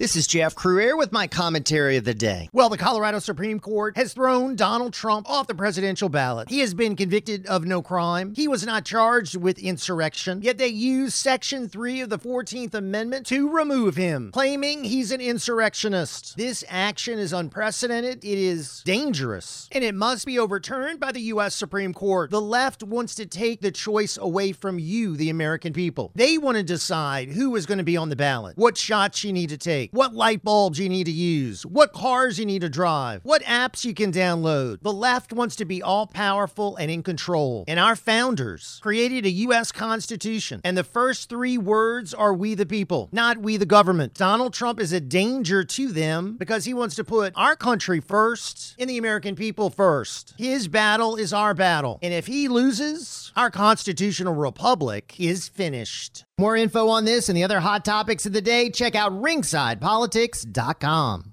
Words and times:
This 0.00 0.16
is 0.16 0.26
Jeff 0.26 0.54
Crouere 0.54 0.96
with 0.96 1.12
my 1.12 1.26
commentary 1.26 1.98
of 1.98 2.04
the 2.04 2.14
day. 2.14 2.48
Well, 2.54 2.70
the 2.70 2.78
Colorado 2.78 3.18
Supreme 3.18 3.60
Court 3.60 3.98
has 3.98 4.14
thrown 4.14 4.56
Donald 4.56 4.94
Trump 4.94 5.28
off 5.28 5.46
the 5.46 5.54
presidential 5.54 6.08
ballot. 6.08 6.48
He 6.48 6.60
has 6.60 6.72
been 6.72 6.96
convicted 6.96 7.44
of 7.44 7.66
no 7.66 7.82
crime. 7.82 8.32
He 8.34 8.48
was 8.48 8.64
not 8.64 8.86
charged 8.86 9.36
with 9.36 9.58
insurrection, 9.58 10.40
yet 10.40 10.56
they 10.56 10.68
used 10.68 11.12
Section 11.12 11.68
3 11.68 12.00
of 12.00 12.08
the 12.08 12.18
14th 12.18 12.72
Amendment 12.72 13.26
to 13.26 13.50
remove 13.50 13.96
him, 13.96 14.30
claiming 14.32 14.84
he's 14.84 15.12
an 15.12 15.20
insurrectionist. 15.20 16.34
This 16.34 16.64
action 16.70 17.18
is 17.18 17.34
unprecedented, 17.34 18.24
it 18.24 18.38
is 18.38 18.80
dangerous, 18.86 19.68
and 19.70 19.84
it 19.84 19.94
must 19.94 20.24
be 20.24 20.38
overturned 20.38 20.98
by 20.98 21.12
the 21.12 21.20
U.S. 21.20 21.54
Supreme 21.54 21.92
Court. 21.92 22.30
The 22.30 22.40
left 22.40 22.82
wants 22.82 23.14
to 23.16 23.26
take 23.26 23.60
the 23.60 23.70
choice 23.70 24.16
away 24.16 24.52
from 24.52 24.78
you, 24.78 25.14
the 25.14 25.28
American 25.28 25.74
people. 25.74 26.10
They 26.14 26.38
want 26.38 26.56
to 26.56 26.62
decide 26.62 27.28
who 27.28 27.54
is 27.54 27.66
going 27.66 27.76
to 27.76 27.84
be 27.84 27.98
on 27.98 28.08
the 28.08 28.16
ballot, 28.16 28.56
what 28.56 28.78
shots 28.78 29.24
you 29.24 29.34
need 29.34 29.50
to 29.50 29.58
take 29.58 29.89
what 29.90 30.14
light 30.14 30.42
bulbs 30.44 30.78
you 30.78 30.88
need 30.88 31.04
to 31.04 31.12
use, 31.12 31.66
what 31.66 31.92
cars 31.92 32.38
you 32.38 32.46
need 32.46 32.62
to 32.62 32.68
drive, 32.68 33.20
what 33.24 33.42
apps 33.42 33.84
you 33.84 33.94
can 33.94 34.12
download. 34.12 34.80
The 34.82 34.92
left 34.92 35.32
wants 35.32 35.56
to 35.56 35.64
be 35.64 35.82
all 35.82 36.06
powerful 36.06 36.76
and 36.76 36.90
in 36.90 37.02
control. 37.02 37.64
And 37.66 37.80
our 37.80 37.96
founders 37.96 38.78
created 38.82 39.26
a 39.26 39.30
U.S. 39.30 39.72
Constitution, 39.72 40.60
and 40.64 40.76
the 40.76 40.84
first 40.84 41.28
three 41.28 41.58
words 41.58 42.14
are 42.14 42.34
we 42.34 42.54
the 42.54 42.66
people, 42.66 43.08
not 43.12 43.38
we 43.38 43.56
the 43.56 43.66
government. 43.66 44.14
Donald 44.14 44.54
Trump 44.54 44.80
is 44.80 44.92
a 44.92 45.00
danger 45.00 45.64
to 45.64 45.88
them 45.88 46.36
because 46.36 46.64
he 46.64 46.74
wants 46.74 46.94
to 46.96 47.04
put 47.04 47.32
our 47.36 47.56
country 47.56 48.00
first 48.00 48.74
and 48.78 48.88
the 48.88 48.98
American 48.98 49.34
people 49.34 49.70
first. 49.70 50.34
His 50.38 50.68
battle 50.68 51.16
is 51.16 51.32
our 51.32 51.54
battle. 51.54 51.98
And 52.02 52.14
if 52.14 52.26
he 52.26 52.48
loses, 52.48 53.32
our 53.36 53.50
constitutional 53.50 54.34
republic 54.34 55.14
is 55.18 55.48
finished. 55.48 56.24
More 56.40 56.56
info 56.56 56.88
on 56.88 57.04
this 57.04 57.28
and 57.28 57.36
the 57.36 57.44
other 57.44 57.60
hot 57.60 57.84
topics 57.84 58.24
of 58.24 58.32
the 58.32 58.40
day, 58.40 58.70
check 58.70 58.94
out 58.94 59.12
ringsidepolitics.com. 59.12 61.29